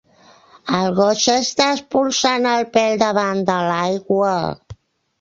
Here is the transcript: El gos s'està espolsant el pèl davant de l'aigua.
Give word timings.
El 0.77 0.89
gos 0.99 1.21
s'està 1.25 1.69
espolsant 1.75 2.49
el 2.55 2.67
pèl 2.81 2.99
davant 3.05 3.47
de 3.55 3.63
l'aigua. 3.71 4.37